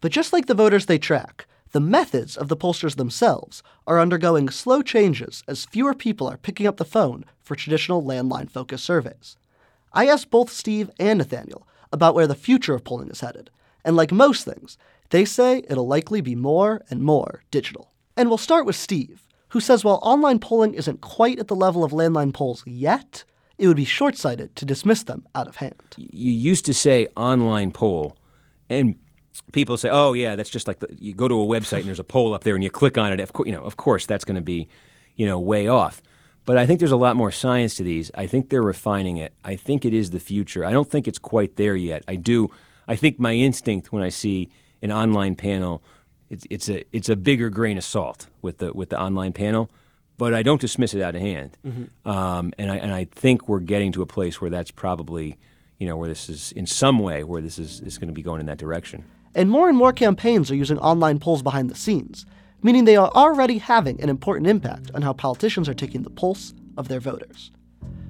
But 0.00 0.10
just 0.10 0.32
like 0.32 0.46
the 0.46 0.54
voters 0.54 0.86
they 0.86 0.98
track, 0.98 1.46
the 1.70 1.80
methods 1.80 2.36
of 2.36 2.48
the 2.48 2.56
pollsters 2.56 2.96
themselves 2.96 3.62
are 3.86 4.00
undergoing 4.00 4.50
slow 4.50 4.82
changes 4.82 5.42
as 5.48 5.64
fewer 5.64 5.94
people 5.94 6.26
are 6.26 6.36
picking 6.36 6.66
up 6.66 6.76
the 6.76 6.84
phone 6.84 7.24
for 7.40 7.56
traditional 7.56 8.02
landline 8.02 8.50
focused 8.50 8.84
surveys. 8.84 9.36
I 9.92 10.06
asked 10.06 10.30
both 10.30 10.50
Steve 10.50 10.90
and 10.98 11.18
Nathaniel 11.18 11.66
about 11.92 12.14
where 12.14 12.26
the 12.26 12.34
future 12.34 12.74
of 12.74 12.84
polling 12.84 13.10
is 13.10 13.20
headed, 13.20 13.50
and 13.84 13.96
like 13.96 14.12
most 14.12 14.44
things, 14.44 14.76
they 15.12 15.24
say 15.24 15.62
it'll 15.68 15.86
likely 15.86 16.20
be 16.20 16.34
more 16.34 16.82
and 16.90 17.02
more 17.02 17.44
digital. 17.50 17.92
And 18.16 18.28
we'll 18.28 18.38
start 18.38 18.66
with 18.66 18.76
Steve, 18.76 19.28
who 19.50 19.60
says 19.60 19.84
while 19.84 20.00
online 20.02 20.38
polling 20.38 20.74
isn't 20.74 21.02
quite 21.02 21.38
at 21.38 21.48
the 21.48 21.54
level 21.54 21.84
of 21.84 21.92
landline 21.92 22.32
polls 22.32 22.64
yet, 22.66 23.24
it 23.58 23.68
would 23.68 23.76
be 23.76 23.84
short 23.84 24.16
sighted 24.16 24.56
to 24.56 24.64
dismiss 24.64 25.02
them 25.04 25.26
out 25.34 25.48
of 25.48 25.56
hand. 25.56 25.76
You 25.96 26.32
used 26.32 26.64
to 26.64 26.74
say 26.74 27.08
online 27.14 27.72
poll, 27.72 28.16
and 28.70 28.96
people 29.52 29.76
say, 29.76 29.90
"Oh 29.90 30.14
yeah, 30.14 30.34
that's 30.34 30.50
just 30.50 30.66
like 30.66 30.80
the, 30.80 30.88
you 30.98 31.14
go 31.14 31.28
to 31.28 31.40
a 31.40 31.46
website 31.46 31.80
and 31.80 31.86
there's 31.88 32.00
a 32.00 32.04
poll 32.04 32.34
up 32.34 32.42
there 32.44 32.54
and 32.54 32.64
you 32.64 32.70
click 32.70 32.96
on 32.96 33.12
it." 33.12 33.20
Of 33.20 33.34
course, 33.34 33.46
you 33.46 33.52
know, 33.52 33.62
of 33.62 33.76
course, 33.76 34.06
that's 34.06 34.24
going 34.24 34.36
to 34.36 34.42
be, 34.42 34.68
you 35.16 35.26
know, 35.26 35.38
way 35.38 35.68
off. 35.68 36.02
But 36.44 36.56
I 36.56 36.66
think 36.66 36.80
there's 36.80 36.90
a 36.90 36.96
lot 36.96 37.16
more 37.16 37.30
science 37.30 37.74
to 37.76 37.84
these. 37.84 38.10
I 38.14 38.26
think 38.26 38.48
they're 38.48 38.62
refining 38.62 39.18
it. 39.18 39.32
I 39.44 39.56
think 39.56 39.84
it 39.84 39.94
is 39.94 40.10
the 40.10 40.18
future. 40.18 40.64
I 40.64 40.72
don't 40.72 40.90
think 40.90 41.06
it's 41.06 41.18
quite 41.18 41.56
there 41.56 41.76
yet. 41.76 42.02
I 42.08 42.16
do. 42.16 42.50
I 42.88 42.96
think 42.96 43.20
my 43.20 43.34
instinct 43.34 43.92
when 43.92 44.02
I 44.02 44.08
see 44.08 44.50
an 44.82 44.92
online 44.92 45.36
panel, 45.36 45.82
it's, 46.30 46.46
it's 46.50 46.68
a 46.68 46.84
it's 46.96 47.08
a 47.08 47.16
bigger 47.16 47.50
grain 47.50 47.78
of 47.78 47.84
salt 47.84 48.26
with 48.40 48.58
the 48.58 48.72
with 48.72 48.90
the 48.90 49.00
online 49.00 49.32
panel. 49.32 49.70
But 50.18 50.34
I 50.34 50.42
don't 50.42 50.60
dismiss 50.60 50.94
it 50.94 51.02
out 51.02 51.14
of 51.14 51.20
hand. 51.20 51.56
Mm-hmm. 51.66 52.08
Um, 52.08 52.52
and 52.58 52.70
I 52.70 52.76
and 52.76 52.92
I 52.92 53.04
think 53.04 53.48
we're 53.48 53.60
getting 53.60 53.92
to 53.92 54.02
a 54.02 54.06
place 54.06 54.40
where 54.40 54.50
that's 54.50 54.70
probably, 54.70 55.38
you 55.78 55.86
know, 55.86 55.96
where 55.96 56.08
this 56.08 56.28
is 56.28 56.52
in 56.52 56.66
some 56.66 56.98
way 56.98 57.24
where 57.24 57.42
this 57.42 57.58
is 57.58 57.80
is 57.80 57.98
going 57.98 58.08
to 58.08 58.14
be 58.14 58.22
going 58.22 58.40
in 58.40 58.46
that 58.46 58.58
direction. 58.58 59.04
And 59.34 59.48
more 59.48 59.68
and 59.68 59.78
more 59.78 59.92
campaigns 59.92 60.50
are 60.50 60.56
using 60.56 60.78
online 60.78 61.18
polls 61.18 61.42
behind 61.42 61.70
the 61.70 61.74
scenes, 61.74 62.26
meaning 62.62 62.84
they 62.84 62.96
are 62.96 63.10
already 63.14 63.58
having 63.58 64.00
an 64.02 64.10
important 64.10 64.46
impact 64.46 64.90
on 64.94 65.02
how 65.02 65.14
politicians 65.14 65.68
are 65.68 65.74
taking 65.74 66.02
the 66.02 66.10
pulse 66.10 66.52
of 66.76 66.88
their 66.88 67.00
voters. 67.00 67.50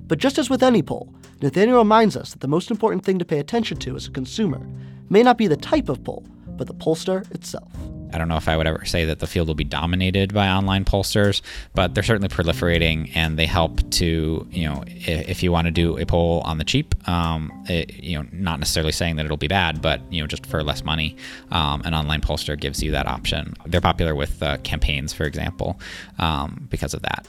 But 0.08 0.18
just 0.18 0.38
as 0.38 0.50
with 0.50 0.62
any 0.62 0.82
poll, 0.82 1.14
Nathaniel 1.40 1.78
reminds 1.78 2.16
us 2.16 2.32
that 2.32 2.40
the 2.40 2.48
most 2.48 2.70
important 2.70 3.04
thing 3.04 3.18
to 3.18 3.24
pay 3.24 3.38
attention 3.38 3.78
to 3.78 3.96
as 3.96 4.06
a 4.06 4.10
consumer 4.10 4.66
may 5.08 5.22
not 5.22 5.38
be 5.38 5.46
the 5.46 5.56
type 5.56 5.88
of 5.88 6.02
poll, 6.04 6.26
but 6.62 6.78
the 6.78 6.84
pollster 6.84 7.28
itself. 7.34 7.72
I 8.12 8.18
don't 8.18 8.28
know 8.28 8.36
if 8.36 8.46
I 8.46 8.56
would 8.56 8.66
ever 8.68 8.84
say 8.84 9.04
that 9.06 9.18
the 9.18 9.26
field 9.26 9.48
will 9.48 9.56
be 9.56 9.64
dominated 9.64 10.32
by 10.32 10.48
online 10.48 10.84
pollsters, 10.84 11.40
but 11.74 11.94
they're 11.94 12.04
certainly 12.04 12.28
proliferating 12.28 13.10
and 13.16 13.36
they 13.38 13.46
help 13.46 13.90
to, 13.92 14.46
you 14.50 14.68
know, 14.68 14.84
if, 14.86 15.42
you 15.42 15.50
want 15.50 15.66
to 15.66 15.72
do 15.72 15.98
a 15.98 16.06
poll 16.06 16.40
on 16.44 16.58
the 16.58 16.64
cheap, 16.64 16.94
um, 17.08 17.50
it, 17.68 17.94
you 17.94 18.16
know, 18.16 18.28
not 18.32 18.60
necessarily 18.60 18.92
saying 18.92 19.16
that 19.16 19.24
it'll 19.24 19.36
be 19.36 19.48
bad, 19.48 19.82
but, 19.82 20.00
you 20.12 20.20
know, 20.20 20.26
just 20.26 20.46
for 20.46 20.62
less 20.62 20.84
money, 20.84 21.16
um, 21.50 21.82
an 21.84 21.94
online 21.94 22.20
pollster 22.20 22.58
gives 22.58 22.80
you 22.80 22.92
that 22.92 23.08
option. 23.08 23.54
They're 23.66 23.80
popular 23.80 24.14
with 24.14 24.40
uh, 24.40 24.58
campaigns, 24.58 25.12
for 25.12 25.24
example, 25.24 25.80
um, 26.18 26.68
because 26.70 26.94
of 26.94 27.02
that. 27.02 27.26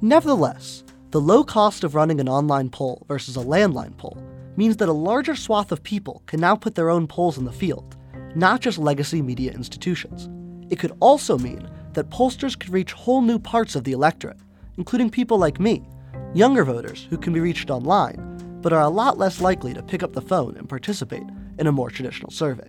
Nevertheless, 0.00 0.82
the 1.10 1.20
low 1.20 1.44
cost 1.44 1.84
of 1.84 1.94
running 1.94 2.18
an 2.18 2.28
online 2.28 2.70
poll 2.70 3.04
versus 3.06 3.36
a 3.36 3.40
landline 3.40 3.96
poll 3.96 4.18
means 4.56 4.78
that 4.78 4.88
a 4.88 4.92
larger 4.92 5.36
swath 5.36 5.70
of 5.70 5.82
people 5.82 6.22
can 6.26 6.40
now 6.40 6.56
put 6.56 6.74
their 6.74 6.88
own 6.88 7.06
polls 7.06 7.38
in 7.38 7.44
the 7.44 7.52
field 7.52 7.96
not 8.36 8.60
just 8.60 8.76
legacy 8.76 9.22
media 9.22 9.50
institutions. 9.50 10.28
It 10.70 10.78
could 10.78 10.92
also 11.00 11.38
mean 11.38 11.68
that 11.94 12.10
pollsters 12.10 12.58
could 12.58 12.68
reach 12.68 12.92
whole 12.92 13.22
new 13.22 13.38
parts 13.38 13.74
of 13.74 13.84
the 13.84 13.92
electorate, 13.92 14.36
including 14.76 15.08
people 15.08 15.38
like 15.38 15.58
me, 15.58 15.88
younger 16.34 16.62
voters 16.62 17.06
who 17.08 17.16
can 17.16 17.32
be 17.32 17.40
reached 17.40 17.70
online, 17.70 18.58
but 18.60 18.74
are 18.74 18.82
a 18.82 18.88
lot 18.88 19.16
less 19.16 19.40
likely 19.40 19.72
to 19.72 19.82
pick 19.82 20.02
up 20.02 20.12
the 20.12 20.20
phone 20.20 20.54
and 20.58 20.68
participate 20.68 21.22
in 21.58 21.66
a 21.66 21.72
more 21.72 21.88
traditional 21.88 22.30
survey. 22.30 22.68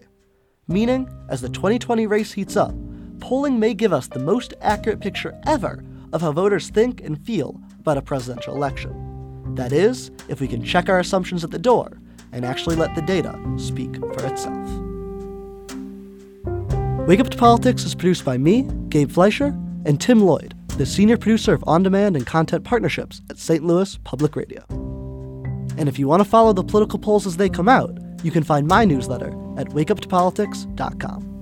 Meaning, 0.70 1.10
as 1.28 1.42
the 1.42 1.50
2020 1.50 2.08
race 2.08 2.32
heats 2.32 2.56
up, 2.56 2.74
polling 3.20 3.60
may 3.60 3.74
give 3.74 3.92
us 3.92 4.08
the 4.08 4.20
most 4.20 4.54
accurate 4.62 5.02
picture 5.02 5.38
ever 5.46 5.84
of 6.14 6.22
how 6.22 6.32
voters 6.32 6.70
think 6.70 7.02
and 7.02 7.20
feel 7.26 7.60
about 7.80 7.98
a 7.98 8.02
presidential 8.02 8.56
election. 8.56 9.54
That 9.56 9.74
is, 9.74 10.12
if 10.30 10.40
we 10.40 10.48
can 10.48 10.64
check 10.64 10.88
our 10.88 11.00
assumptions 11.00 11.44
at 11.44 11.52
the 11.52 11.60
door 11.60 12.00
and 12.32 12.46
actually 12.46 12.78
let 12.78 12.96
the 12.96 13.02
data 13.02 13.38
speak 13.58 13.96
for 13.96 14.26
itself. 14.26 14.87
Wake 17.08 17.22
Up 17.22 17.30
to 17.30 17.38
Politics 17.38 17.86
is 17.86 17.96
produced 17.96 18.26
by 18.26 18.38
me, 18.38 18.64
Gabe 18.90 19.10
Fleischer, 19.10 19.58
and 19.86 20.02
Tim 20.02 20.20
Lloyd, 20.20 20.54
the 20.78 20.86
senior 20.86 21.16
producer 21.16 21.54
of 21.54 21.64
on 21.66 21.82
demand 21.82 22.18
and 22.18 22.28
content 22.28 22.66
partnerships 22.66 23.22
at 23.30 23.38
St. 23.38 23.64
Louis 23.64 23.98
Public 24.04 24.36
Radio. 24.36 24.66
And 25.78 25.88
if 25.88 25.98
you 25.98 26.06
want 26.06 26.22
to 26.22 26.30
follow 26.30 26.52
the 26.52 26.66
political 26.66 27.00
polls 27.00 27.26
as 27.26 27.38
they 27.38 27.48
come 27.48 27.70
out, 27.70 27.98
you 28.24 28.32
can 28.32 28.44
find 28.44 28.68
my 28.68 28.84
newsletter 28.84 29.30
at 29.58 29.70
wakeuptopolitics.com. 29.70 31.37